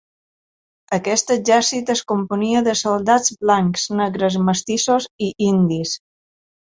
[0.95, 5.93] Aquest exèrcit es componia de soldats blancs, negres, mestissos i indis.